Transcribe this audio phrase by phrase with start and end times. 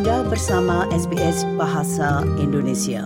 [0.00, 3.04] Anda bersama SBS Bahasa Indonesia.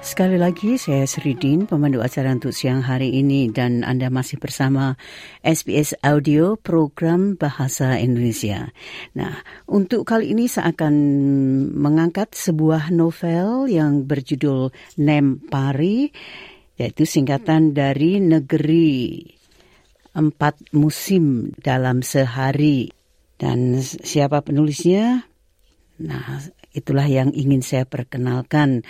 [0.00, 4.96] Sekali lagi saya Sridin, pemandu acara untuk siang hari ini dan Anda masih bersama
[5.44, 8.72] SBS Audio program Bahasa Indonesia.
[9.12, 10.94] Nah, untuk kali ini saya akan
[11.76, 16.08] mengangkat sebuah novel yang berjudul Nempari,
[16.80, 19.28] yaitu singkatan dari Negeri
[20.16, 22.99] Empat Musim dalam Sehari
[23.40, 25.24] dan siapa penulisnya?
[25.96, 26.44] Nah,
[26.76, 28.84] itulah yang ingin saya perkenalkan.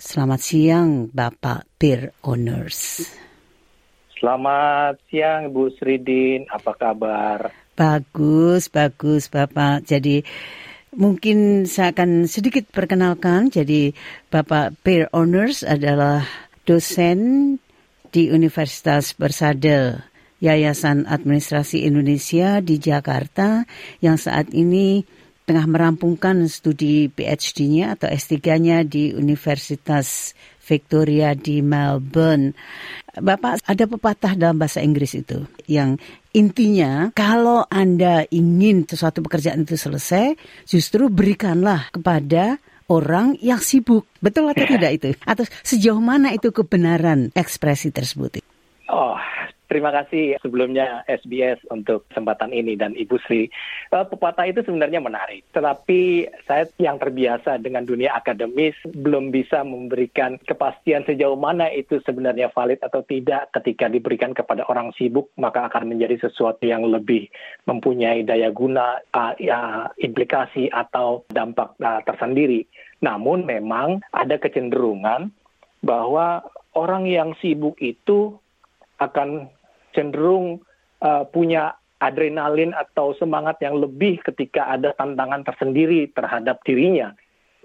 [0.00, 3.04] Selamat siang, Bapak Peer Owners.
[4.16, 6.48] Selamat siang, Bu Sridin.
[6.48, 7.52] Apa kabar?
[7.76, 9.84] Bagus, bagus, Bapak.
[9.84, 10.24] Jadi,
[10.96, 13.52] mungkin saya akan sedikit perkenalkan.
[13.52, 13.92] Jadi,
[14.32, 16.24] Bapak Peer Owners adalah
[16.64, 17.60] dosen
[18.08, 20.07] di Universitas Bersada
[20.38, 23.66] Yayasan Administrasi Indonesia di Jakarta
[23.98, 25.02] yang saat ini
[25.48, 32.52] tengah merampungkan studi PhD-nya atau S3-nya di Universitas Victoria di Melbourne.
[33.16, 35.96] Bapak, ada pepatah dalam bahasa Inggris itu yang
[36.36, 40.36] intinya kalau Anda ingin sesuatu pekerjaan itu selesai,
[40.68, 42.60] justru berikanlah kepada
[42.92, 44.04] orang yang sibuk.
[44.20, 45.08] Betul atau tidak itu?
[45.24, 48.44] Atau sejauh mana itu kebenaran ekspresi tersebut?
[48.92, 49.16] Oh,
[49.68, 53.52] Terima kasih sebelumnya SBS untuk kesempatan ini dan Ibu Sri.
[53.92, 60.40] Uh, pepatah itu sebenarnya menarik, tetapi saya yang terbiasa dengan dunia akademis belum bisa memberikan
[60.48, 65.92] kepastian sejauh mana itu sebenarnya valid atau tidak ketika diberikan kepada orang sibuk maka akan
[65.92, 67.28] menjadi sesuatu yang lebih
[67.68, 72.64] mempunyai daya guna, uh, ya, implikasi atau dampak uh, tersendiri.
[73.04, 75.28] Namun memang ada kecenderungan
[75.84, 76.40] bahwa
[76.72, 78.32] orang yang sibuk itu
[78.98, 79.57] akan
[79.94, 80.62] cenderung
[81.02, 87.12] uh, punya adrenalin atau semangat yang lebih ketika ada tantangan tersendiri terhadap dirinya.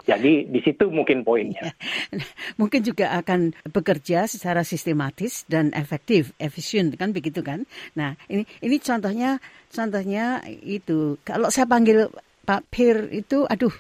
[0.03, 1.71] Jadi di situ mungkin poinnya.
[2.59, 7.63] mungkin juga akan bekerja secara sistematis dan efektif, efisien kan begitu kan?
[7.95, 9.39] Nah ini ini contohnya
[9.71, 12.11] contohnya itu kalau saya panggil
[12.43, 13.71] Pak Pir itu aduh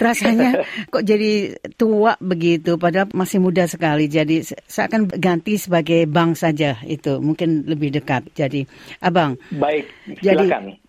[0.00, 6.36] rasanya kok jadi tua begitu padahal masih muda sekali jadi saya akan ganti sebagai bang
[6.36, 8.64] saja itu mungkin lebih dekat jadi
[9.00, 9.88] abang baik
[10.20, 10.80] silakan jadi,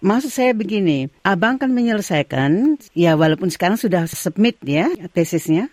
[0.00, 5.68] Maksud saya begini, abang kan menyelesaikan, ya walaupun sekarang sudah submit ya tesisnya,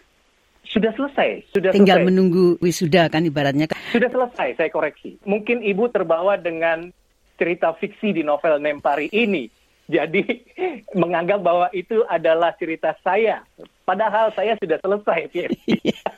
[0.68, 2.12] sudah selesai, sudah tinggal selesai.
[2.12, 3.72] menunggu wisuda kan ibaratnya.
[3.96, 5.16] Sudah selesai, saya koreksi.
[5.24, 6.92] Mungkin ibu terbawa dengan
[7.40, 9.48] cerita fiksi di novel Nempari ini
[9.88, 10.44] jadi
[10.92, 13.40] menganggap bahwa itu adalah cerita saya.
[13.88, 15.32] Padahal saya sudah selesai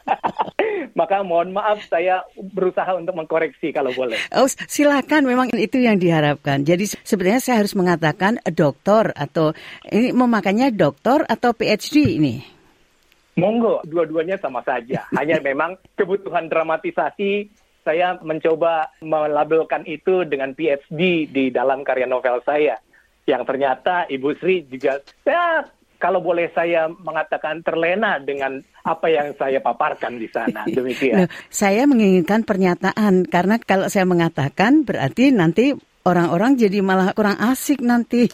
[1.00, 4.18] Maka mohon maaf saya berusaha untuk mengkoreksi kalau boleh.
[4.34, 6.66] Oh, silakan memang itu yang diharapkan.
[6.66, 9.53] Jadi sebenarnya saya harus mengatakan dokter atau
[9.85, 12.41] ini memakainya dokter atau PhD ini.
[13.38, 15.06] Monggo, dua-duanya sama saja.
[15.13, 17.53] Hanya memang kebutuhan dramatisasi
[17.85, 22.81] saya mencoba melabelkan itu dengan PhD di dalam karya novel saya
[23.29, 25.69] yang ternyata Ibu Sri juga ya
[26.00, 30.63] kalau boleh saya mengatakan terlena dengan apa yang saya paparkan di sana.
[30.79, 31.28] Demikian.
[31.28, 35.75] Loh, saya menginginkan pernyataan karena kalau saya mengatakan berarti nanti
[36.07, 38.31] orang-orang jadi malah kurang asik nanti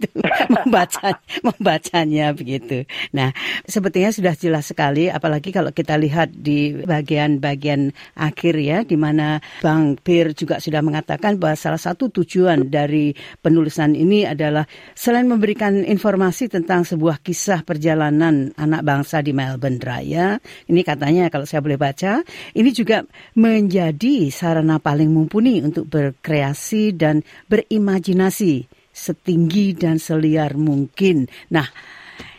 [0.54, 2.86] membaca membacanya begitu.
[3.10, 3.34] Nah,
[3.66, 9.98] sebetulnya sudah jelas sekali apalagi kalau kita lihat di bagian-bagian akhir ya di mana Bang
[9.98, 13.10] Pir juga sudah mengatakan bahwa salah satu tujuan dari
[13.42, 20.38] penulisan ini adalah selain memberikan informasi tentang sebuah kisah perjalanan anak bangsa di Melbourne Raya,
[20.70, 22.22] ini katanya kalau saya boleh baca,
[22.54, 23.02] ini juga
[23.34, 27.07] menjadi sarana paling mumpuni untuk berkreasi dan
[27.48, 31.30] berimajinasi setinggi dan seliar mungkin.
[31.54, 31.66] Nah,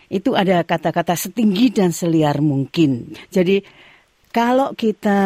[0.10, 3.14] itu ada kata-kata setinggi dan seliar mungkin.
[3.30, 3.62] Jadi
[4.30, 5.20] kalau kita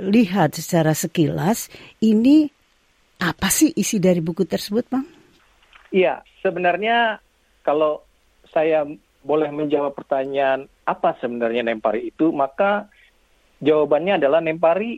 [0.00, 1.68] lihat secara sekilas,
[2.00, 2.48] ini
[3.20, 5.04] apa sih isi dari buku tersebut, Bang?
[5.92, 7.20] Iya, sebenarnya
[7.66, 8.00] kalau
[8.48, 8.86] saya
[9.20, 12.88] boleh menjawab pertanyaan apa sebenarnya Nempari itu, maka
[13.60, 14.96] jawabannya adalah Nempari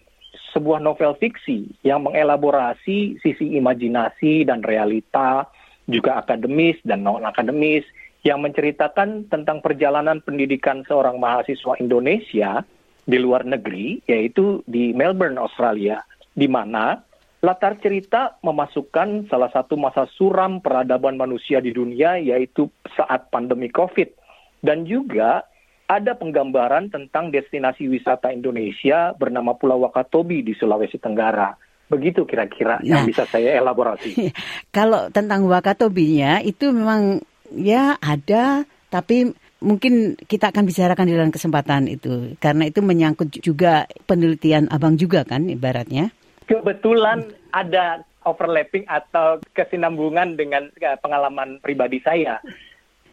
[0.52, 5.49] sebuah novel fiksi yang mengelaborasi sisi imajinasi dan realita,
[5.88, 7.84] juga akademis dan non-akademis,
[8.23, 12.62] yang menceritakan tentang perjalanan pendidikan seorang mahasiswa Indonesia
[13.02, 17.02] di luar negeri, yaitu di Melbourne, Australia, di mana
[17.43, 24.14] latar cerita memasukkan salah satu masa suram peradaban manusia di dunia, yaitu saat pandemi COVID.
[24.62, 25.43] Dan juga
[25.92, 31.52] ada penggambaran tentang destinasi wisata Indonesia bernama Pulau Wakatobi di Sulawesi Tenggara.
[31.92, 34.32] Begitu kira-kira nah, yang bisa saya elaborasi.
[34.76, 37.20] Kalau tentang wakatobinya itu memang
[37.52, 39.28] ya ada, tapi
[39.60, 45.28] mungkin kita akan bicarakan di dalam kesempatan itu karena itu menyangkut juga penelitian abang juga
[45.28, 46.08] kan ibaratnya.
[46.48, 52.40] Kebetulan ada overlapping atau kesinambungan dengan eh, pengalaman pribadi saya.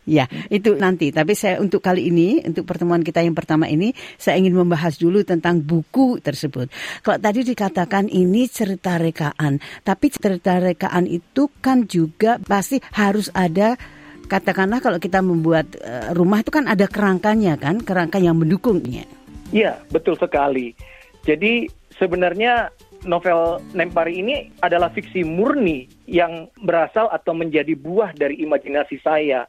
[0.09, 1.13] Ya, itu nanti.
[1.13, 5.21] Tapi saya untuk kali ini, untuk pertemuan kita yang pertama ini, saya ingin membahas dulu
[5.21, 6.73] tentang buku tersebut.
[7.05, 13.77] Kalau tadi dikatakan ini cerita rekaan, tapi cerita rekaan itu kan juga pasti harus ada
[14.25, 19.05] katakanlah kalau kita membuat uh, rumah itu kan ada kerangkanya kan, kerangka yang mendukungnya.
[19.53, 20.73] Iya, betul sekali.
[21.21, 21.69] Jadi
[22.01, 22.73] sebenarnya
[23.05, 29.45] novel Nempari ini adalah fiksi murni yang berasal atau menjadi buah dari imajinasi saya.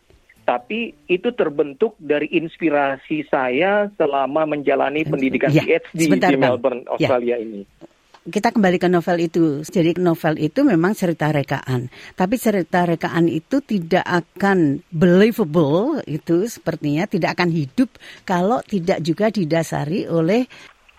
[0.51, 6.91] Tapi itu terbentuk dari inspirasi saya selama menjalani pendidikan ya, PhD di Melbourne, ya.
[6.99, 7.47] Australia ya.
[7.47, 7.63] ini
[8.21, 9.65] kita kembali ke novel itu.
[9.65, 11.89] Jadi novel itu memang cerita rekaan.
[12.13, 17.89] Tapi cerita rekaan itu tidak akan believable itu sepertinya tidak akan hidup
[18.29, 20.45] kalau tidak juga didasari oleh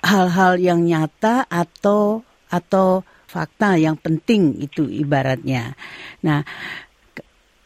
[0.01, 5.77] hal-hal yang nyata atau atau fakta yang penting itu ibaratnya.
[6.25, 6.44] Nah,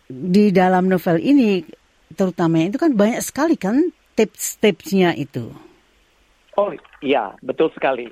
[0.10, 1.66] di dalam novel ini
[2.14, 5.52] terutama itu kan banyak sekali kan tips-tipsnya itu.
[6.56, 6.72] Oh
[7.04, 8.08] iya, betul sekali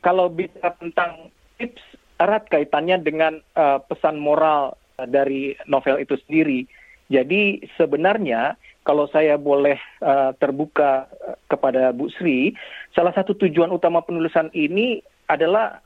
[0.00, 1.82] kalau bicara tentang tips
[2.20, 6.64] erat kaitannya dengan uh, pesan moral uh, dari novel itu sendiri.
[7.12, 11.08] Jadi sebenarnya kalau saya boleh uh, terbuka
[11.48, 12.52] kepada Bu Sri,
[12.92, 15.80] salah satu tujuan utama penulisan ini adalah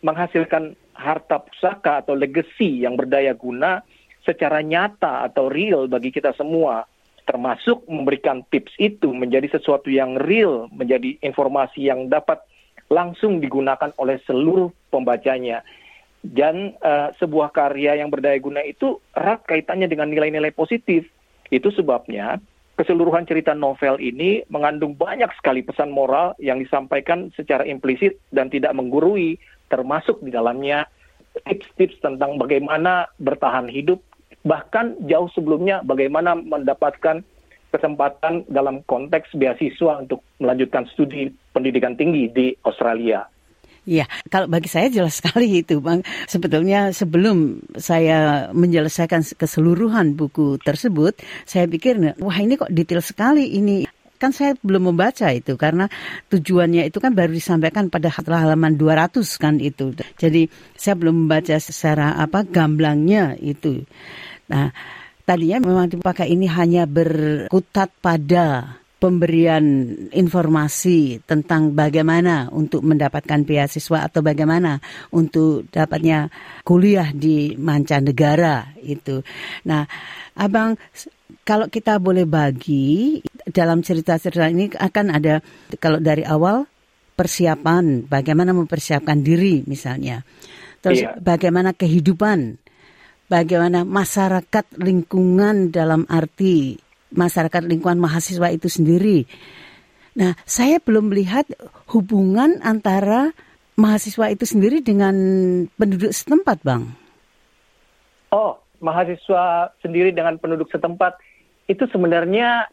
[0.00, 3.84] menghasilkan harta pusaka atau legacy yang berdaya guna
[4.24, 6.84] secara nyata atau real bagi kita semua
[7.30, 12.42] termasuk memberikan tips itu menjadi sesuatu yang real, menjadi informasi yang dapat
[12.90, 15.62] langsung digunakan oleh seluruh pembacanya.
[16.20, 21.06] Dan uh, sebuah karya yang berdaya guna itu erat kaitannya dengan nilai-nilai positif.
[21.48, 22.42] Itu sebabnya
[22.76, 28.74] keseluruhan cerita novel ini mengandung banyak sekali pesan moral yang disampaikan secara implisit dan tidak
[28.76, 29.40] menggurui,
[29.72, 30.84] termasuk di dalamnya
[31.46, 34.02] tips-tips tentang bagaimana bertahan hidup,
[34.46, 37.20] bahkan jauh sebelumnya bagaimana mendapatkan
[37.70, 43.24] kesempatan dalam konteks beasiswa untuk melanjutkan studi pendidikan tinggi di Australia.
[43.88, 46.04] Iya, kalau bagi saya jelas sekali itu, Bang.
[46.28, 51.16] Sebetulnya sebelum saya menyelesaikan keseluruhan buku tersebut,
[51.48, 53.88] saya pikir, wah ini kok detail sekali ini.
[54.20, 55.88] Kan saya belum membaca itu karena
[56.28, 59.96] tujuannya itu kan baru disampaikan pada halaman 200 kan itu.
[60.20, 60.44] Jadi
[60.76, 63.88] saya belum membaca secara apa gamblangnya itu.
[64.50, 64.74] Nah,
[65.22, 74.20] tadinya memang dipakai ini hanya berkutat pada pemberian informasi tentang bagaimana untuk mendapatkan beasiswa atau
[74.20, 74.76] bagaimana
[75.08, 76.28] untuk dapatnya
[76.68, 79.24] kuliah di mancanegara itu.
[79.64, 79.88] Nah,
[80.36, 80.76] Abang
[81.44, 83.18] kalau kita boleh bagi
[83.48, 85.40] dalam cerita-cerita ini akan ada
[85.80, 86.68] kalau dari awal
[87.16, 90.24] persiapan bagaimana mempersiapkan diri misalnya.
[90.80, 91.12] Terus iya.
[91.20, 92.56] bagaimana kehidupan
[93.30, 96.74] bagaimana masyarakat lingkungan dalam arti
[97.14, 99.26] masyarakat lingkungan mahasiswa itu sendiri.
[100.18, 101.46] Nah, saya belum melihat
[101.94, 103.30] hubungan antara
[103.78, 105.14] mahasiswa itu sendiri dengan
[105.78, 106.90] penduduk setempat, Bang.
[108.34, 111.18] Oh, mahasiswa sendiri dengan penduduk setempat
[111.70, 112.66] itu sebenarnya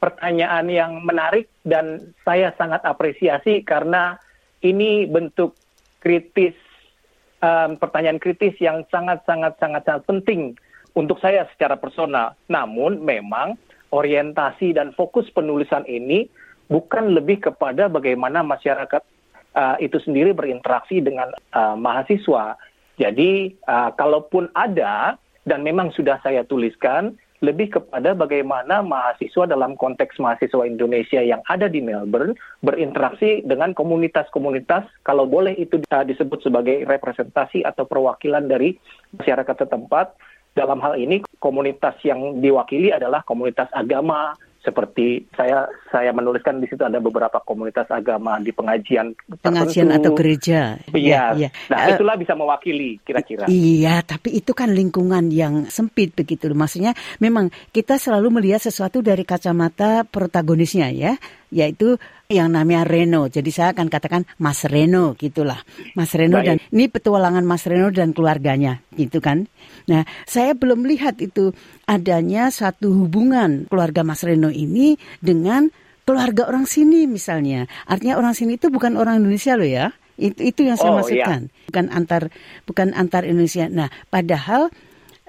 [0.00, 4.18] pertanyaan yang menarik dan saya sangat apresiasi karena
[4.60, 5.54] ini bentuk
[6.02, 6.58] kritis
[7.42, 10.54] um, pertanyaan kritis yang sangat sangat sangat sangat penting
[10.94, 12.38] untuk saya secara personal.
[12.48, 13.58] Namun memang
[13.92, 16.30] orientasi dan fokus penulisan ini
[16.72, 19.02] bukan lebih kepada bagaimana masyarakat
[19.52, 22.56] uh, itu sendiri berinteraksi dengan uh, mahasiswa.
[22.96, 30.22] Jadi uh, kalaupun ada dan memang sudah saya tuliskan lebih kepada bagaimana mahasiswa dalam konteks
[30.22, 37.66] mahasiswa Indonesia yang ada di Melbourne berinteraksi dengan komunitas-komunitas, kalau boleh itu disebut sebagai representasi
[37.66, 38.78] atau perwakilan dari
[39.18, 40.14] masyarakat setempat.
[40.52, 46.86] Dalam hal ini, komunitas yang diwakili adalah komunitas agama, seperti saya saya menuliskan di situ
[46.86, 49.10] ada beberapa komunitas agama di pengajian
[49.42, 50.06] pengajian tertentu.
[50.06, 50.60] atau gereja.
[50.94, 51.34] Iya.
[51.34, 53.50] Ya, Nah, uh, itulah bisa mewakili kira-kira.
[53.50, 56.46] Iya, tapi itu kan lingkungan yang sempit begitu.
[56.54, 61.18] Maksudnya memang kita selalu melihat sesuatu dari kacamata protagonisnya ya,
[61.50, 61.98] yaitu
[62.32, 63.28] yang namanya Reno.
[63.28, 65.60] Jadi saya akan katakan Mas Reno gitulah.
[65.92, 66.46] Mas Reno Baik.
[66.48, 69.44] dan ini petualangan Mas Reno dan keluarganya gitu kan.
[69.86, 71.52] Nah, saya belum lihat itu
[71.92, 75.68] adanya satu hubungan keluarga Mas Reno ini dengan
[76.08, 77.68] keluarga orang sini misalnya.
[77.84, 79.92] Artinya orang sini itu bukan orang Indonesia loh ya.
[80.16, 81.52] Itu itu yang saya Oh, maksudkan.
[81.68, 82.32] Bukan antar
[82.64, 83.68] bukan antar Indonesia.
[83.68, 84.72] Nah, padahal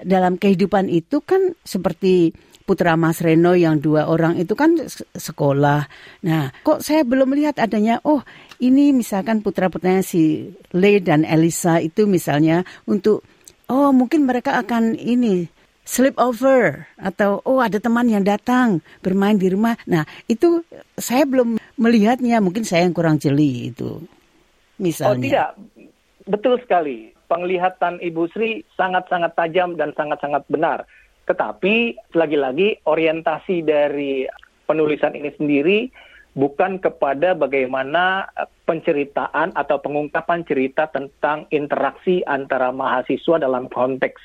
[0.00, 4.80] dalam kehidupan itu kan seperti putra Mas Reno yang dua orang itu kan
[5.12, 5.84] sekolah.
[6.24, 8.24] Nah, kok saya belum melihat adanya oh
[8.58, 13.20] ini misalkan putra-putranya si Le dan Elisa itu misalnya untuk
[13.68, 15.53] oh mungkin mereka akan ini
[15.84, 19.76] sleep over atau oh ada teman yang datang bermain di rumah.
[19.84, 20.64] Nah, itu
[20.96, 24.00] saya belum melihatnya, mungkin saya yang kurang jeli itu.
[24.80, 25.14] Misalnya.
[25.14, 25.50] Oh tidak,
[26.26, 27.12] betul sekali.
[27.28, 30.84] Penglihatan Ibu Sri sangat-sangat tajam dan sangat-sangat benar.
[31.24, 34.28] Tetapi lagi-lagi orientasi dari
[34.68, 35.78] penulisan ini sendiri
[36.36, 44.20] bukan kepada bagaimana eh, penceritaan atau pengungkapan cerita tentang interaksi antara mahasiswa dalam konteks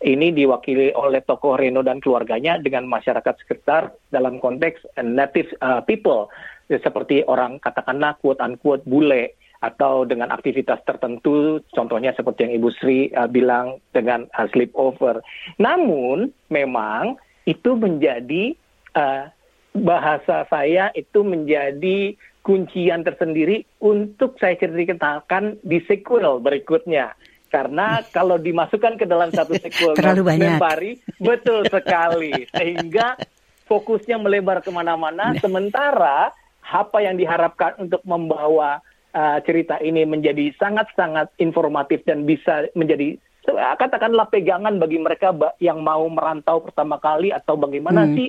[0.00, 6.32] ini diwakili oleh tokoh Reno dan keluarganya dengan masyarakat sekitar dalam konteks native uh, people
[6.70, 12.98] seperti orang katakanlah quote unquote bule atau dengan aktivitas tertentu contohnya seperti yang Ibu Sri
[13.12, 15.20] uh, bilang dengan uh, sleepover.
[15.60, 18.56] Namun memang itu menjadi
[18.96, 19.28] uh,
[19.76, 27.12] bahasa saya itu menjadi kuncian tersendiri untuk saya ceritakan di sequel berikutnya.
[27.50, 30.56] Karena kalau dimasukkan ke dalam satu sequel Terlalu banyak.
[30.56, 32.46] Membari, betul sekali.
[32.54, 33.18] Sehingga
[33.66, 35.34] fokusnya melebar ke mana-mana.
[35.42, 36.30] Sementara
[36.70, 38.78] apa yang diharapkan untuk membawa
[39.14, 43.18] uh, cerita ini menjadi sangat-sangat informatif dan bisa menjadi
[43.50, 48.14] uh, katakanlah pegangan bagi mereka yang mau merantau pertama kali atau bagaimana Hmm.
[48.14, 48.28] sih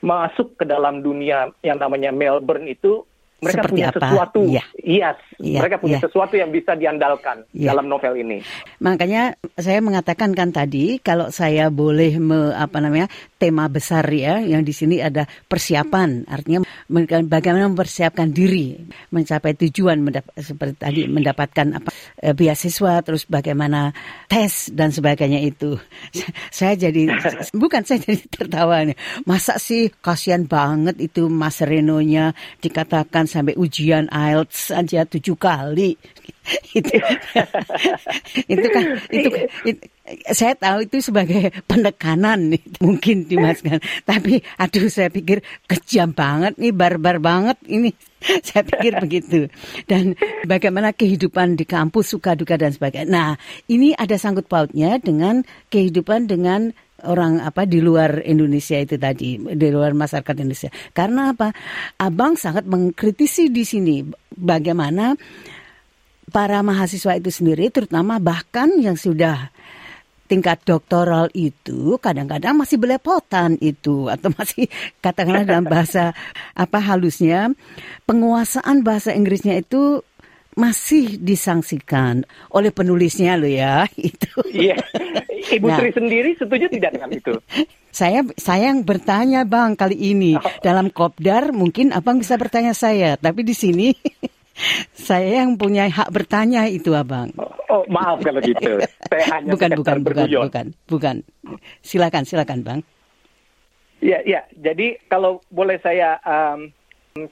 [0.00, 3.04] masuk ke dalam dunia yang namanya Melbourne itu
[3.40, 3.98] mereka Seperti punya apa?
[4.04, 4.64] sesuatu Iya.
[4.80, 6.04] yes Iya, mereka punya iya.
[6.04, 7.72] sesuatu yang bisa diandalkan Iya.
[7.72, 8.38] dalam novel ini
[8.78, 9.22] Makanya
[9.56, 13.08] saya mengatakan kan tadi kalau saya boleh me, apa namanya
[13.40, 16.28] tema besar ya yang di sini ada persiapan.
[16.28, 16.60] Artinya
[17.24, 18.76] bagaimana mempersiapkan diri
[19.08, 20.04] mencapai tujuan
[20.36, 21.88] seperti tadi mendapatkan apa
[22.20, 23.96] eh, beasiswa terus bagaimana
[24.28, 25.80] tes dan sebagainya itu.
[26.52, 27.08] Saya jadi
[27.56, 28.98] bukan saya jadi tertawa nih.
[29.24, 35.96] Masa sih kasihan banget itu Mas Renonya dikatakan sampai ujian IELTS aja tujuh kali.
[36.74, 36.90] Itu
[38.52, 39.28] itu kan itu,
[39.68, 39.84] it-
[40.30, 46.74] saya tahu itu sebagai penekanan nih, mungkin dimasukkan tapi aduh saya pikir kejam banget nih
[46.74, 47.92] barbar banget ini.
[48.44, 49.48] Saya pikir begitu.
[49.88, 50.12] Dan
[50.44, 53.08] bagaimana kehidupan di kampus suka duka dan sebagainya.
[53.08, 53.30] Nah
[53.64, 55.40] ini ada sangkut pautnya dengan
[55.72, 60.70] kehidupan dengan orang apa di luar Indonesia itu tadi di luar masyarakat Indonesia.
[60.92, 61.48] Karena apa?
[61.96, 64.04] Abang sangat mengkritisi di sini
[64.36, 65.16] bagaimana
[66.30, 69.50] para mahasiswa itu sendiri, terutama bahkan yang sudah
[70.30, 74.70] tingkat doktoral itu kadang-kadang masih belepotan itu atau masih
[75.02, 76.14] katakanlah dalam bahasa
[76.54, 77.50] apa halusnya
[78.06, 80.06] penguasaan bahasa Inggrisnya itu
[80.54, 84.78] masih disangsikan oleh penulisnya lo ya itu Iya,
[85.56, 85.78] Ibu Nah.
[85.78, 87.34] Sri sendiri setuju tidak dengan itu?
[87.90, 93.42] saya saya yang bertanya bang kali ini dalam kopdar mungkin abang bisa bertanya saya tapi
[93.42, 93.90] di sini
[94.92, 97.32] saya yang punya hak bertanya itu abang
[97.70, 98.82] Oh, maaf kalau gitu.
[99.06, 101.16] Saya hanya bukan bukan bukan bukan bukan
[101.86, 102.80] silakan silakan bang
[104.00, 104.40] Iya, iya.
[104.56, 106.72] Jadi kalau boleh saya um,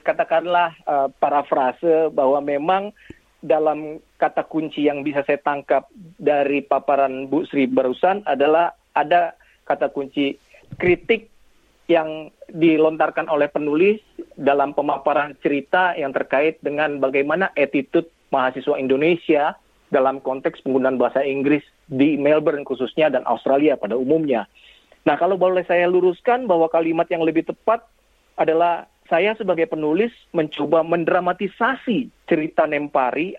[0.05, 2.93] katakanlah uh, parafrase bahwa memang
[3.41, 9.33] dalam kata kunci yang bisa saya tangkap dari paparan Bu Sri barusan adalah ada
[9.65, 10.37] kata kunci
[10.77, 11.28] kritik
[11.89, 13.97] yang dilontarkan oleh penulis
[14.37, 19.57] dalam pemaparan cerita yang terkait dengan bagaimana attitude mahasiswa Indonesia
[19.89, 24.45] dalam konteks penggunaan bahasa Inggris di Melbourne khususnya dan Australia pada umumnya.
[25.09, 27.81] Nah, kalau boleh saya luruskan bahwa kalimat yang lebih tepat
[28.37, 33.33] adalah saya sebagai penulis mencoba mendramatisasi cerita Nempari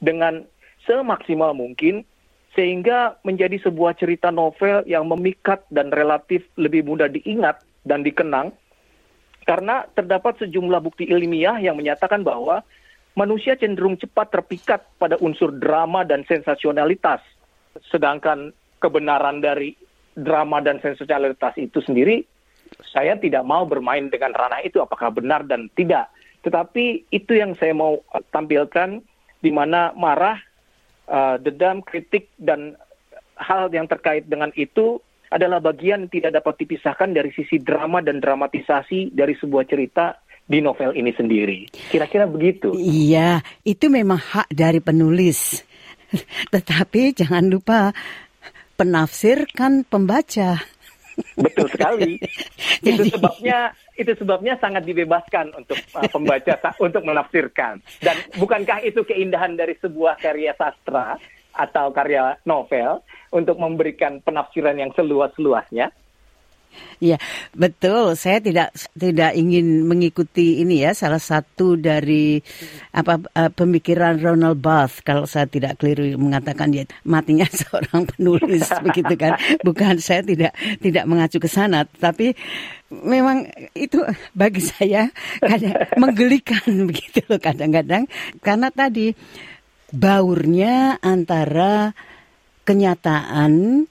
[0.00, 0.48] dengan
[0.88, 2.08] semaksimal mungkin
[2.56, 8.54] sehingga menjadi sebuah cerita novel yang memikat dan relatif lebih mudah diingat dan dikenang
[9.42, 12.62] karena terdapat sejumlah bukti ilmiah yang menyatakan bahwa
[13.18, 17.20] manusia cenderung cepat terpikat pada unsur drama dan sensasionalitas.
[17.90, 19.74] Sedangkan kebenaran dari
[20.14, 22.22] drama dan sensasionalitas itu sendiri,
[22.92, 26.08] saya tidak mau bermain dengan ranah itu apakah benar dan tidak.
[26.42, 29.02] Tetapi itu yang saya mau eh, tampilkan
[29.42, 30.38] di mana marah,
[31.10, 32.78] eh, dendam, kritik dan
[33.38, 38.20] hal yang terkait dengan itu adalah bagian yang tidak dapat dipisahkan dari sisi drama dan
[38.20, 41.72] dramatisasi dari sebuah cerita di novel ini sendiri.
[41.88, 42.76] Kira-kira begitu.
[42.76, 45.64] iya itu memang hak dari penulis
[46.54, 47.96] tetapi jangan lupa
[48.76, 50.60] penafsir kan pembaca
[51.36, 52.16] Betul sekali.
[52.88, 57.84] itu sebabnya itu sebabnya sangat dibebaskan untuk uh, pembaca untuk menafsirkan.
[58.00, 61.20] Dan bukankah itu keindahan dari sebuah karya sastra
[61.52, 65.92] atau karya novel untuk memberikan penafsiran yang seluas-luasnya?
[67.02, 67.18] Iya,
[67.52, 68.14] betul.
[68.14, 72.38] Saya tidak tidak ingin mengikuti ini ya salah satu dari
[72.94, 79.14] apa uh, pemikiran Ronald Barth kalau saya tidak keliru mengatakan dia matinya seorang penulis begitu
[79.18, 79.34] kan.
[79.66, 82.38] Bukan saya tidak tidak mengacu ke sana, tapi
[82.92, 84.04] memang itu
[84.36, 85.10] bagi saya
[85.48, 88.04] kadang menggelikan begitu loh kadang-kadang
[88.44, 89.16] karena tadi
[89.92, 91.92] baurnya antara
[92.64, 93.84] kenyataan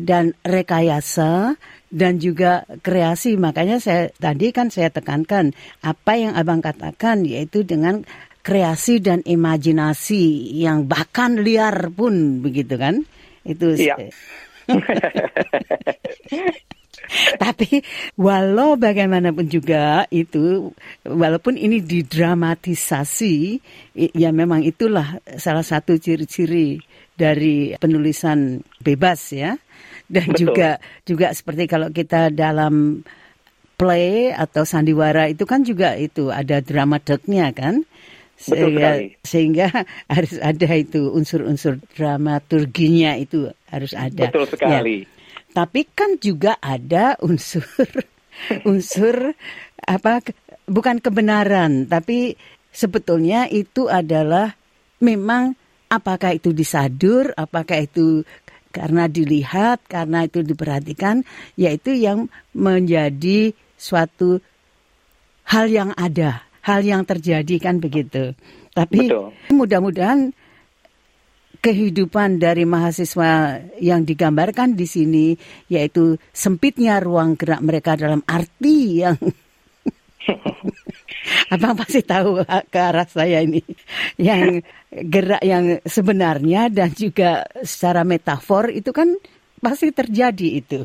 [0.00, 1.60] dan rekayasa
[1.92, 3.36] dan juga kreasi.
[3.36, 5.52] Makanya saya tadi kan saya tekankan
[5.84, 8.08] apa yang Abang katakan yaitu dengan
[8.40, 13.04] kreasi dan imajinasi yang bahkan liar pun begitu kan.
[13.44, 14.08] Itu iya.
[17.42, 17.82] Tapi
[18.18, 20.70] walau bagaimanapun juga itu
[21.02, 23.58] walaupun ini didramatisasi
[24.14, 26.78] ya memang itulah salah satu ciri-ciri
[27.14, 29.52] dari penulisan bebas ya.
[30.10, 30.50] Dan Betul.
[30.50, 30.70] juga
[31.06, 33.06] juga seperti kalau kita dalam
[33.78, 37.86] play atau sandiwara itu kan juga itu ada dramaturgnya kan?
[38.40, 39.68] Sehingga sehingga
[40.14, 44.32] harus ada itu unsur-unsur dramaturginya itu harus ada.
[44.32, 45.04] Betul sekali.
[45.04, 45.19] Ya.
[45.52, 47.64] Tapi kan juga ada unsur
[48.70, 49.34] unsur
[49.82, 50.22] apa
[50.70, 52.38] bukan kebenaran tapi
[52.70, 54.54] sebetulnya itu adalah
[55.02, 55.58] memang
[55.90, 58.22] apakah itu disadur apakah itu
[58.70, 61.26] karena dilihat, karena itu diperhatikan,
[61.58, 64.38] yaitu yang menjadi suatu
[65.50, 68.32] hal yang ada, hal yang terjadi kan begitu.
[68.70, 69.10] Tapi
[69.50, 70.30] mudah-mudahan
[71.60, 75.26] kehidupan dari mahasiswa yang digambarkan di sini
[75.68, 79.16] yaitu sempitnya ruang gerak mereka dalam arti yang
[81.52, 83.60] Abang pasti tahu ke arah saya ini.
[84.16, 89.16] Yang gerak yang sebenarnya dan juga secara metafor itu kan
[89.60, 90.80] pasti terjadi itu.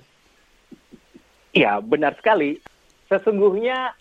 [1.55, 2.59] Ya, benar sekali.
[3.07, 3.95] Sesungguhnya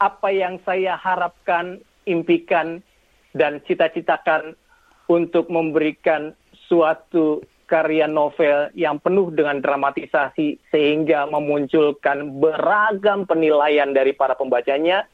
[0.00, 2.80] apa yang saya harapkan, impikan,
[3.34, 4.56] dan cita-citakan
[5.08, 6.32] untuk memberikan
[6.66, 15.08] suatu karya novel yang penuh dengan dramatisasi sehingga memunculkan beragam penilaian dari para pembacanya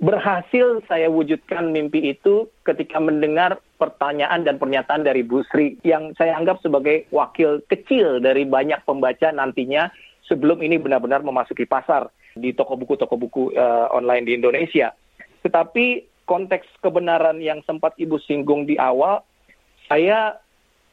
[0.00, 6.36] berhasil saya wujudkan mimpi itu ketika mendengar pertanyaan dan pernyataan dari Bu Sri yang saya
[6.40, 9.92] anggap sebagai wakil kecil dari banyak pembaca nantinya
[10.24, 14.96] sebelum ini benar-benar memasuki pasar di toko buku toko buku uh, online di Indonesia.
[15.44, 19.26] Tetapi konteks kebenaran yang sempat Ibu singgung di awal,
[19.90, 20.38] saya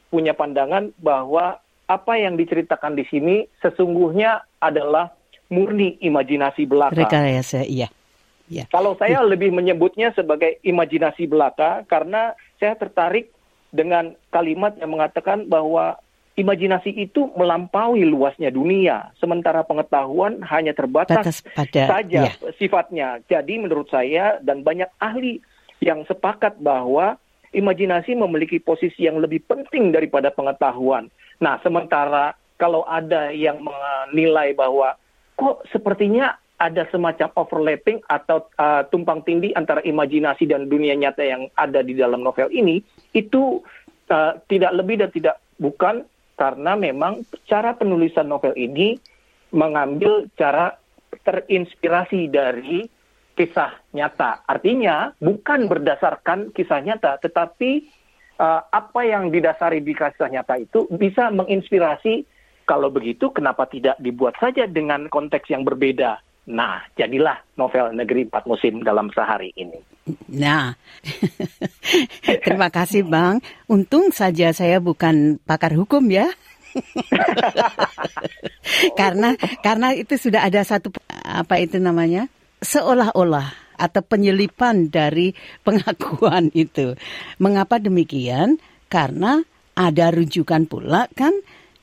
[0.10, 5.14] punya pandangan bahwa apa yang diceritakan di sini sesungguhnya adalah
[5.54, 6.98] murni imajinasi belaka.
[6.98, 7.86] Rekayasa, iya.
[8.50, 8.66] Ya.
[8.74, 13.30] Kalau saya lebih menyebutnya sebagai imajinasi belaka karena saya tertarik
[13.70, 16.00] dengan kalimat yang mengatakan bahwa
[16.38, 22.32] imajinasi itu melampaui luasnya dunia, sementara pengetahuan hanya terbatas pada, saja ya.
[22.62, 23.08] sifatnya.
[23.26, 25.42] Jadi menurut saya dan banyak ahli
[25.82, 27.18] yang sepakat bahwa
[27.58, 31.10] imajinasi memiliki posisi yang lebih penting daripada pengetahuan.
[31.42, 34.94] Nah, sementara kalau ada yang menilai bahwa
[35.34, 41.50] kok sepertinya ada semacam overlapping atau uh, tumpang tindih antara imajinasi dan dunia nyata yang
[41.54, 42.82] ada di dalam novel ini
[43.14, 43.62] itu
[44.10, 46.02] uh, tidak lebih dan tidak bukan
[46.38, 49.02] karena memang cara penulisan novel ini
[49.50, 50.78] mengambil cara
[51.26, 52.86] terinspirasi dari
[53.34, 54.46] kisah nyata.
[54.46, 57.86] Artinya bukan berdasarkan kisah nyata, tetapi
[58.38, 62.24] uh, apa yang didasari di kisah nyata itu bisa menginspirasi.
[62.68, 66.20] Kalau begitu, kenapa tidak dibuat saja dengan konteks yang berbeda?
[66.52, 69.80] Nah, jadilah novel Negeri Empat Musim dalam sehari ini.
[70.32, 70.76] Nah,
[72.46, 73.44] terima kasih Bang.
[73.68, 76.32] Untung saja saya bukan pakar hukum ya.
[79.00, 79.34] karena
[79.66, 82.30] karena itu sudah ada satu apa itu namanya
[82.62, 85.32] seolah-olah atau penyelipan dari
[85.66, 86.98] pengakuan itu.
[87.38, 88.58] Mengapa demikian?
[88.88, 89.44] Karena
[89.78, 91.36] ada rujukan pula kan.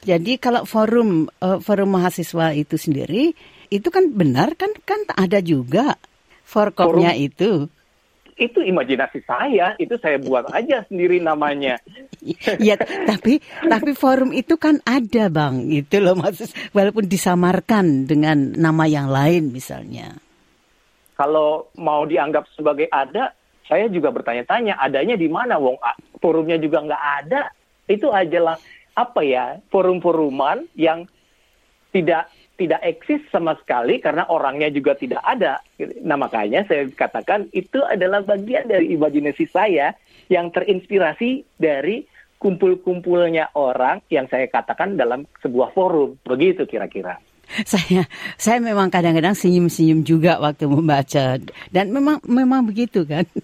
[0.04, 3.32] Jadi kalau forum uh, forum mahasiswa itu sendiri
[3.72, 5.96] itu kan benar kan kan ada juga
[6.44, 7.72] forkopnya itu.
[8.34, 11.78] Itu imajinasi saya, itu saya buat aja sendiri namanya.
[12.58, 12.74] Iya,
[13.06, 19.06] tapi tapi forum itu kan ada bang, itu loh maksud walaupun disamarkan dengan nama yang
[19.06, 20.18] lain misalnya.
[21.14, 23.30] Kalau mau dianggap sebagai ada,
[23.70, 25.78] saya juga bertanya-tanya adanya di mana, wong
[26.18, 27.54] forumnya juga nggak ada.
[27.86, 28.58] Itu aja lah
[28.94, 31.06] apa ya forum-foruman yang
[31.94, 35.58] tidak tidak eksis sama sekali karena orangnya juga tidak ada.
[36.02, 39.94] Nah makanya saya katakan itu adalah bagian dari imajinasi saya
[40.30, 42.06] yang terinspirasi dari
[42.38, 46.14] kumpul-kumpulnya orang yang saya katakan dalam sebuah forum.
[46.22, 47.18] Begitu kira-kira.
[47.44, 48.06] Saya
[48.40, 51.36] saya memang kadang-kadang senyum-senyum juga waktu membaca
[51.74, 53.26] dan memang memang begitu kan.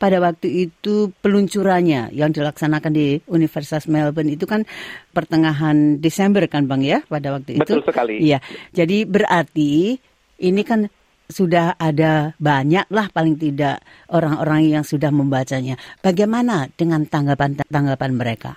[0.00, 4.64] pada waktu itu peluncurannya yang dilaksanakan di Universitas Melbourne itu kan
[5.12, 7.68] pertengahan Desember kan Bang ya pada waktu itu.
[7.68, 8.16] Betul sekali.
[8.16, 8.40] Iya.
[8.72, 10.00] Jadi berarti
[10.40, 10.88] ini kan
[11.28, 15.76] sudah ada banyak lah paling tidak orang-orang yang sudah membacanya.
[16.00, 18.56] Bagaimana dengan tanggapan-tanggapan mereka?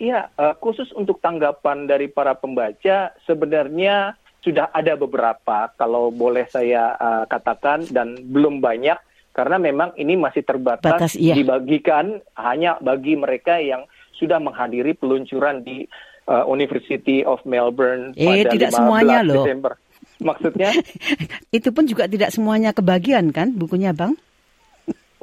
[0.00, 6.96] Iya, uh, khusus untuk tanggapan dari para pembaca sebenarnya sudah ada beberapa kalau boleh saya
[6.96, 8.96] uh, katakan dan belum banyak
[9.40, 11.32] karena memang ini masih terbatas Batas, iya.
[11.32, 15.88] dibagikan hanya bagi mereka yang sudah menghadiri peluncuran di
[16.28, 19.36] uh, University of Melbourne eh, pada tidak 15 semuanya loh.
[19.40, 19.72] Desember.
[20.20, 20.70] Maksudnya?
[21.56, 24.20] itu pun juga tidak semuanya kebagian kan bukunya, Bang?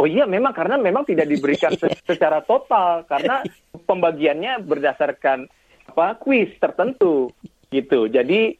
[0.02, 1.78] Oh iya, memang karena memang tidak diberikan
[2.10, 3.46] secara total karena
[3.86, 5.46] pembagiannya berdasarkan
[5.94, 7.30] apa kuis tertentu
[7.70, 8.10] gitu.
[8.10, 8.58] Jadi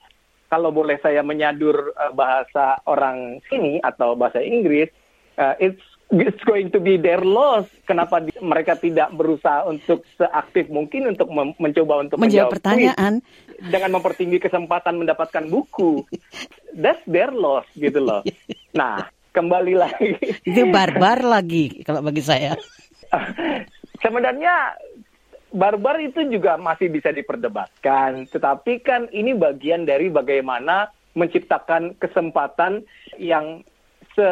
[0.54, 4.94] kalau boleh saya menyadur uh, bahasa orang sini atau bahasa Inggris,
[5.38, 7.68] uh, it's it's going to be their loss.
[7.84, 13.20] Kenapa di, mereka tidak berusaha untuk seaktif mungkin untuk mem mencoba untuk menjawab pertanyaan
[13.60, 16.04] dengan mempertinggi kesempatan mendapatkan buku.
[16.76, 18.24] That's their loss gitu loh.
[18.76, 20.12] Nah, kembali lagi.
[20.44, 22.56] Itu barbar lagi kalau bagi saya.
[24.04, 24.78] Sebenarnya
[25.52, 32.86] barbar itu juga masih bisa diperdebatkan, tetapi kan ini bagian dari bagaimana menciptakan kesempatan
[33.18, 33.66] yang
[34.14, 34.30] se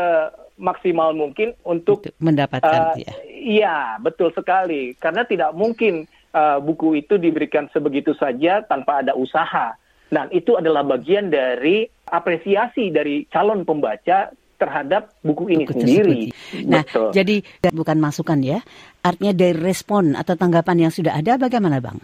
[0.55, 3.13] maksimal mungkin untuk, mendapatkan uh, ya.
[3.31, 4.95] Iya, betul sekali.
[4.97, 9.75] Karena tidak mungkin uh, buku itu diberikan sebegitu saja tanpa ada usaha.
[10.09, 16.21] Dan itu adalah bagian dari apresiasi dari calon pembaca terhadap buku ini buku sendiri.
[16.63, 17.09] Nah, Betul.
[17.11, 17.35] jadi
[17.75, 18.63] bukan masukan ya.
[19.03, 21.99] Artinya dari respon atau tanggapan yang sudah ada bagaimana, Bang?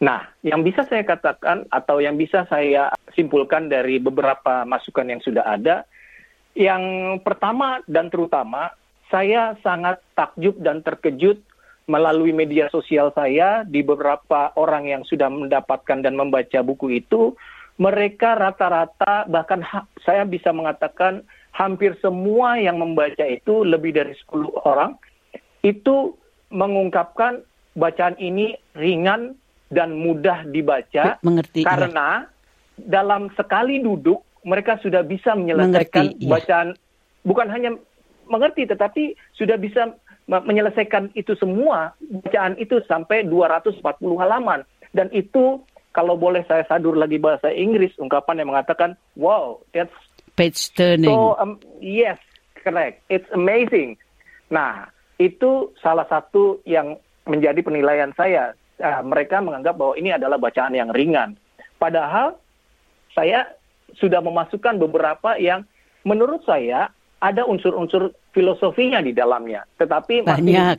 [0.00, 5.44] Nah, yang bisa saya katakan atau yang bisa saya simpulkan dari beberapa masukan yang sudah
[5.44, 5.84] ada
[6.54, 6.82] yang
[7.22, 8.74] pertama dan terutama,
[9.10, 11.38] saya sangat takjub dan terkejut
[11.90, 17.34] melalui media sosial saya di beberapa orang yang sudah mendapatkan dan membaca buku itu,
[17.80, 21.24] mereka rata-rata bahkan ha saya bisa mengatakan
[21.56, 24.94] hampir semua yang membaca itu lebih dari 10 orang
[25.64, 26.14] itu
[26.52, 27.40] mengungkapkan
[27.74, 29.34] bacaan ini ringan
[29.72, 31.66] dan mudah dibaca Mengerti, iya.
[31.66, 33.00] karena ya.
[33.00, 36.30] dalam sekali duduk mereka sudah bisa menyelesaikan mengerti, iya.
[36.32, 36.68] bacaan.
[37.26, 37.70] Bukan hanya
[38.30, 39.92] mengerti tetapi sudah bisa
[40.30, 43.82] menyelesaikan itu semua bacaan itu sampai 240
[44.22, 44.62] halaman.
[44.94, 49.90] Dan itu kalau boleh saya sadur lagi bahasa Inggris ungkapan yang mengatakan wow that's
[50.38, 51.10] page turning.
[51.10, 52.18] so um, yes
[52.62, 53.02] correct.
[53.10, 53.98] It's amazing.
[54.54, 58.54] Nah itu salah satu yang menjadi penilaian saya.
[58.80, 61.36] Uh, mereka menganggap bahwa ini adalah bacaan yang ringan.
[61.76, 62.40] Padahal
[63.12, 63.44] saya
[63.98, 65.66] sudah memasukkan beberapa yang
[66.06, 69.66] menurut saya ada unsur-unsur filosofinya di dalamnya.
[69.76, 70.78] Tetapi banyak.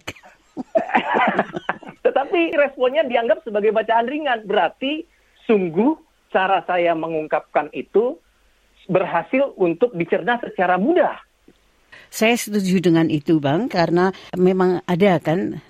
[2.06, 4.44] tetapi responnya dianggap sebagai bacaan ringan.
[4.44, 5.06] Berarti
[5.46, 5.96] sungguh
[6.34, 8.18] cara saya mengungkapkan itu
[8.90, 11.22] berhasil untuk dicerna secara mudah.
[12.12, 15.64] Saya setuju dengan itu, Bang, karena memang ada kan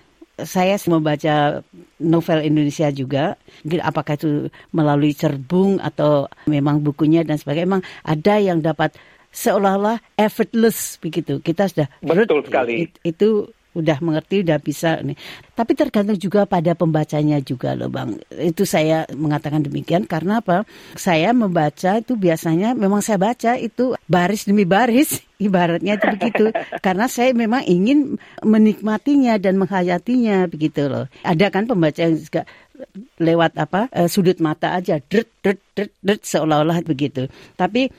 [0.44, 1.62] saya membaca
[2.02, 3.40] novel Indonesia juga,
[3.82, 8.96] apakah itu melalui cerbung atau memang bukunya dan sebagainya, memang ada yang dapat
[9.32, 11.40] seolah-olah effortless begitu.
[11.40, 12.92] Kita sudah betul sekali.
[13.02, 15.16] Itu udah mengerti, udah bisa nih.
[15.56, 18.20] Tapi tergantung juga pada pembacanya juga loh Bang.
[18.32, 20.68] Itu saya mengatakan demikian karena apa?
[21.00, 26.46] Saya membaca itu biasanya memang saya baca itu baris demi baris, ibaratnya itu begitu.
[26.84, 31.08] karena saya memang ingin menikmatinya dan menghayatinya begitu loh.
[31.24, 32.44] Ada kan pembaca yang juga
[33.22, 37.30] lewat apa uh, sudut mata aja, dret, dret, dret, seolah-olah begitu.
[37.54, 37.94] Tapi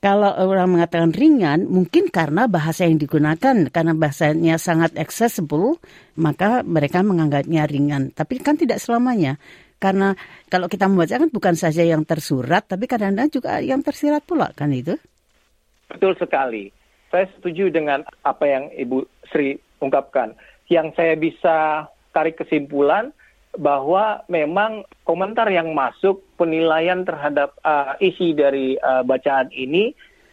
[0.00, 5.76] kalau orang mengatakan ringan, mungkin karena bahasa yang digunakan, karena bahasanya sangat accessible,
[6.16, 8.08] maka mereka menganggapnya ringan.
[8.16, 9.36] Tapi kan tidak selamanya.
[9.76, 10.16] Karena
[10.48, 14.72] kalau kita membaca kan bukan saja yang tersurat, tapi kadang-kadang juga yang tersirat pula kan
[14.72, 14.96] itu.
[15.92, 16.72] Betul sekali.
[17.12, 20.32] Saya setuju dengan apa yang Ibu Sri ungkapkan.
[20.72, 21.56] Yang saya bisa
[22.16, 23.12] tarik kesimpulan,
[23.58, 29.90] bahwa memang komentar yang masuk penilaian terhadap uh, isi dari uh, bacaan ini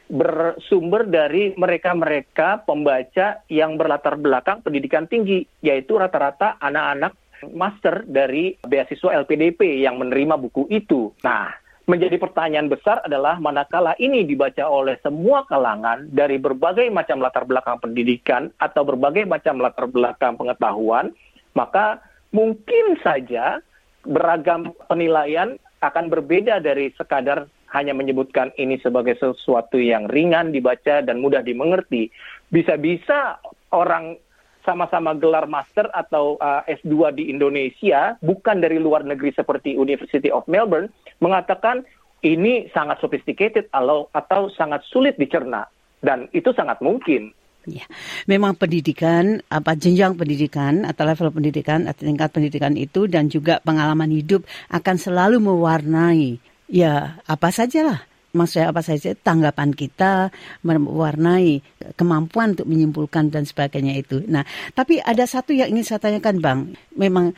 [0.07, 7.13] bersumber dari mereka-mereka pembaca yang berlatar belakang pendidikan tinggi, yaitu rata-rata anak-anak
[7.53, 11.11] master dari beasiswa LPDP yang menerima buku itu.
[11.21, 11.51] Nah,
[11.85, 17.77] menjadi pertanyaan besar adalah manakala ini dibaca oleh semua kalangan dari berbagai macam latar belakang
[17.83, 21.11] pendidikan atau berbagai macam latar belakang pengetahuan,
[21.51, 21.99] maka
[22.31, 23.59] mungkin saja
[24.07, 31.19] beragam penilaian akan berbeda dari sekadar hanya menyebutkan ini sebagai sesuatu yang ringan dibaca dan
[31.19, 32.07] mudah dimengerti.
[32.47, 33.37] Bisa-bisa
[33.75, 34.15] orang
[34.63, 40.43] sama-sama gelar master atau uh, S2 di Indonesia, bukan dari luar negeri seperti University of
[40.51, 40.91] Melbourne,
[41.23, 41.87] mengatakan
[42.25, 45.67] ini sangat sophisticated atau, atau sangat sulit dicerna.
[46.03, 47.31] Dan itu sangat mungkin.
[47.67, 47.83] Ya,
[48.31, 54.07] memang pendidikan, apa jenjang pendidikan atau level pendidikan atau tingkat pendidikan itu dan juga pengalaman
[54.07, 56.39] hidup akan selalu mewarnai
[56.71, 60.29] ya apa sajalah maksudnya apa saja tanggapan kita
[60.61, 61.63] mewarnai
[61.97, 64.21] kemampuan untuk menyimpulkan dan sebagainya itu.
[64.29, 64.45] Nah,
[64.77, 66.59] tapi ada satu yang ingin saya tanyakan, Bang.
[66.93, 67.33] Memang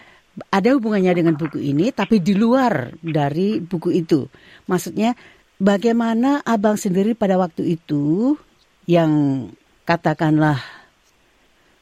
[0.52, 4.28] ada hubungannya dengan buku ini, tapi di luar dari buku itu.
[4.68, 5.15] Maksudnya,
[5.56, 8.36] bagaimana Abang sendiri pada waktu itu
[8.89, 9.46] yang
[9.89, 10.62] katakanlah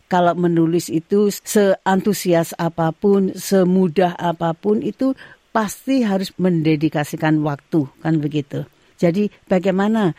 [0.08, 5.12] kalau menulis itu seantusias apa pun, semudah apa pun itu
[5.52, 8.64] pasti harus mendedikasikan waktu, kan begitu.
[8.96, 10.16] Jadi bagaimana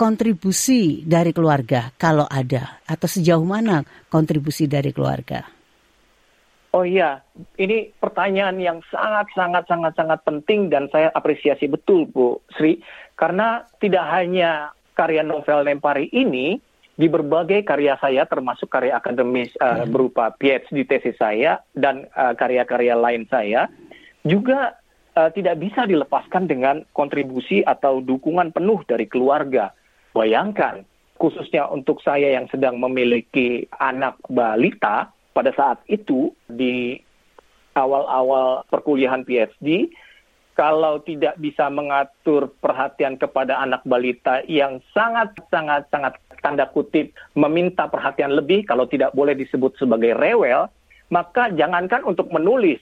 [0.00, 5.44] kontribusi dari keluarga kalau ada atau sejauh mana kontribusi dari keluarga?
[6.72, 7.20] Oh iya,
[7.56, 12.80] ini pertanyaan yang sangat sangat sangat sangat penting dan saya apresiasi betul Bu Sri
[13.16, 16.60] karena tidak hanya karya novel Lempari ini
[16.96, 22.96] di berbagai karya saya termasuk karya akademis uh, berupa PhD tesis saya dan uh, karya-karya
[22.96, 23.68] lain saya
[24.24, 24.80] juga
[25.12, 29.76] uh, tidak bisa dilepaskan dengan kontribusi atau dukungan penuh dari keluarga.
[30.16, 30.88] Bayangkan,
[31.20, 36.96] khususnya untuk saya yang sedang memiliki anak balita pada saat itu di
[37.76, 39.92] awal-awal perkuliahan PhD,
[40.56, 47.90] kalau tidak bisa mengatur perhatian kepada anak balita yang sangat sangat sangat tanda kutip meminta
[47.90, 50.70] perhatian lebih kalau tidak boleh disebut sebagai rewel,
[51.10, 52.78] maka jangankan untuk menulis,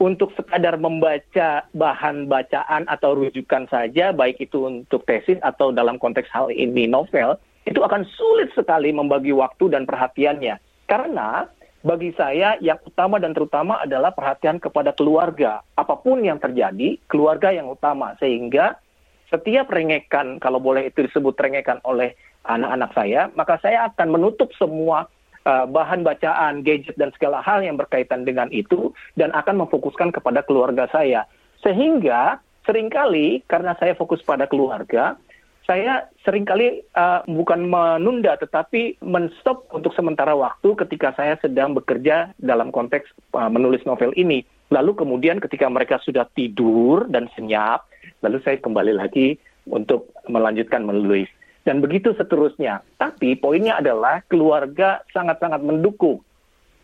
[0.00, 6.32] untuk sekadar membaca bahan bacaan atau rujukan saja, baik itu untuk tesis atau dalam konteks
[6.32, 7.36] hal ini novel,
[7.68, 10.56] itu akan sulit sekali membagi waktu dan perhatiannya.
[10.88, 11.44] Karena
[11.84, 15.60] bagi saya yang utama dan terutama adalah perhatian kepada keluarga.
[15.76, 18.16] Apa pun yang terjadi, keluarga yang utama.
[18.16, 18.80] Sehingga
[19.28, 25.08] setiap rengekan, kalau boleh itu disebut rengekan oleh anak-anak saya, maka saya akan menutup semua
[25.48, 30.44] uh, bahan bacaan, gadget dan segala hal yang berkaitan dengan itu dan akan memfokuskan kepada
[30.44, 31.24] keluarga saya.
[31.64, 35.16] Sehingga sering kali karena saya fokus pada keluarga,
[35.64, 42.36] saya sering kali uh, bukan menunda tetapi menstop untuk sementara waktu ketika saya sedang bekerja
[42.36, 44.44] dalam konteks uh, menulis novel ini.
[44.72, 47.84] Lalu kemudian ketika mereka sudah tidur dan senyap,
[48.20, 51.28] lalu saya kembali lagi untuk melanjutkan menulis
[51.64, 52.84] dan begitu seterusnya.
[53.00, 56.20] Tapi poinnya adalah keluarga sangat-sangat mendukung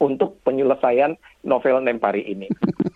[0.01, 1.15] untuk penyelesaian
[1.45, 2.49] novel Nempari ini.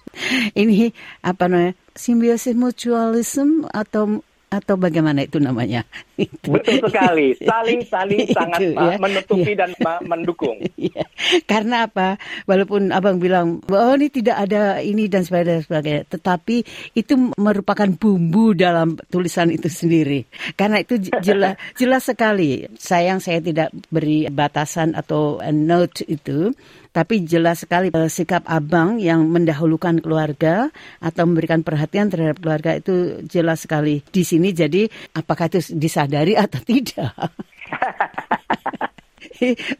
[0.63, 0.89] ini
[1.21, 4.25] apa namanya simbiosis mutualism atau
[4.61, 5.83] atau bagaimana itu namanya?
[6.55, 9.65] Betul sekali, saling-saling sangat ya, menutupi ya.
[9.67, 9.71] dan
[10.05, 10.59] mendukung.
[10.85, 11.09] Ya.
[11.49, 12.21] Karena apa?
[12.45, 16.61] Walaupun abang bilang, oh ini tidak ada ini dan sebagainya, sebagainya, tetapi
[16.93, 20.29] itu merupakan bumbu dalam tulisan itu sendiri.
[20.61, 22.69] Karena itu jelas jelas sekali.
[22.77, 26.53] Sayang saya tidak beri batasan atau note itu
[26.95, 30.71] tapi jelas sekali uh, sikap abang yang mendahulukan keluarga
[31.03, 34.55] atau memberikan perhatian terhadap keluarga itu jelas sekali di sini.
[34.55, 34.87] Jadi
[35.19, 37.11] apakah itu disadari atau tidak?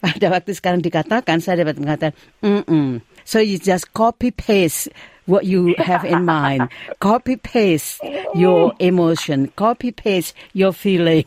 [0.03, 2.89] Pada waktu sekarang dikatakan, saya dapat mengatakan, mm -mm.
[3.23, 4.91] so you just copy paste
[5.31, 6.67] what you have in mind,
[6.99, 8.03] copy paste
[8.35, 11.23] your emotion, copy paste your feeling.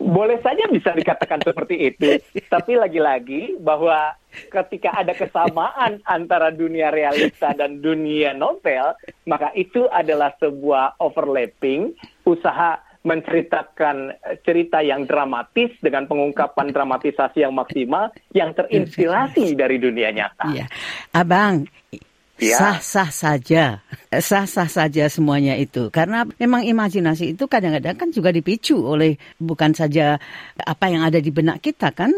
[0.00, 2.20] boleh saja bisa dikatakan seperti itu.
[2.48, 4.19] Tapi lagi-lagi bahwa
[4.50, 8.94] ketika ada kesamaan antara dunia realita dan dunia novel,
[9.26, 11.94] maka itu adalah sebuah overlapping
[12.26, 14.12] usaha menceritakan
[14.44, 20.52] cerita yang dramatis dengan pengungkapan dramatisasi yang maksimal yang terinspirasi dari dunia nyata.
[20.52, 20.66] Iya.
[21.16, 21.64] Abang.
[22.40, 25.92] Sah-sah saja, sah-sah saja semuanya itu.
[25.92, 30.16] Karena memang imajinasi itu kadang-kadang kan juga dipicu oleh bukan saja
[30.56, 32.10] apa yang ada di benak kita kan,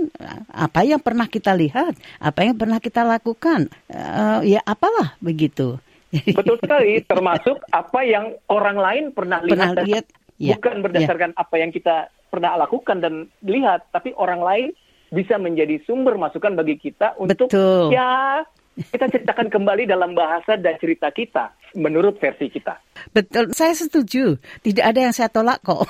[0.54, 5.82] apa yang pernah kita lihat, apa yang pernah kita lakukan, uh, ya apalah begitu.
[6.12, 10.06] Betul sekali, termasuk apa yang orang lain pernah, pernah lihat, lihat
[10.36, 10.82] ya, bukan ya.
[10.84, 11.40] berdasarkan ya.
[11.40, 14.68] apa yang kita pernah lakukan dan lihat, tapi orang lain
[15.12, 17.92] bisa menjadi sumber masukan bagi kita untuk Betul.
[17.92, 18.40] ya
[18.72, 22.76] Kita ceritakan kembali dalam bahasa dan cerita kita menurut versi kita.
[23.10, 24.38] Betul, saya setuju.
[24.62, 25.82] Tidak ada yang saya tolak kok.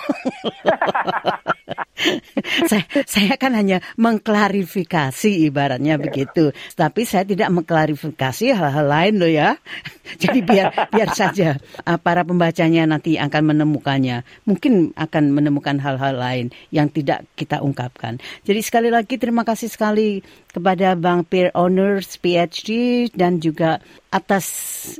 [2.70, 6.02] saya, saya kan hanya mengklarifikasi ibaratnya ya.
[6.02, 6.50] begitu.
[6.74, 9.60] Tapi saya tidak mengklarifikasi hal-hal lain loh ya.
[10.22, 14.24] Jadi biar biar saja uh, para pembacanya nanti akan menemukannya.
[14.48, 18.18] Mungkin akan menemukan hal-hal lain yang tidak kita ungkapkan.
[18.42, 23.78] Jadi sekali lagi terima kasih sekali kepada Bang Peer Honors PhD dan juga
[24.12, 24.44] atas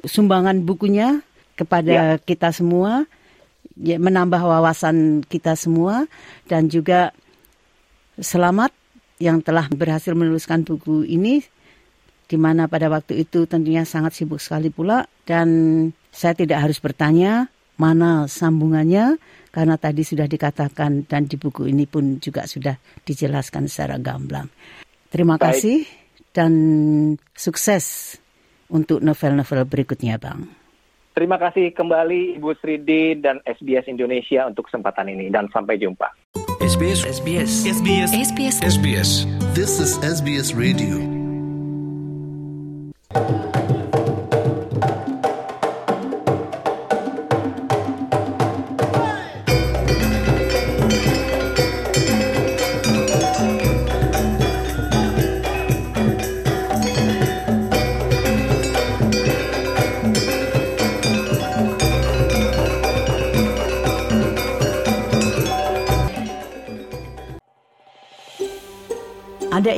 [0.08, 1.20] sumbangan bukunya
[1.52, 2.22] kepada ya.
[2.24, 3.04] kita semua
[3.76, 6.08] ya, menambah wawasan kita semua
[6.48, 7.12] dan juga
[8.16, 8.72] selamat
[9.20, 11.44] yang telah berhasil menuliskan buku ini
[12.26, 15.48] di mana pada waktu itu tentunya sangat sibuk sekali pula dan
[16.08, 19.20] saya tidak harus bertanya mana sambungannya
[19.52, 22.72] karena tadi sudah dikatakan dan di buku ini pun juga sudah
[23.04, 24.48] dijelaskan secara gamblang.
[25.12, 25.60] Terima Baik.
[25.60, 25.78] kasih
[26.32, 26.52] dan
[27.36, 28.16] sukses
[28.72, 30.48] untuk novel-novel berikutnya, Bang.
[31.12, 36.08] Terima kasih kembali Ibu Sridi dan SBS Indonesia untuk kesempatan ini dan sampai jumpa.
[36.64, 39.10] SBS SBS SBS SBS SBS
[39.52, 41.11] This is SBS Radio.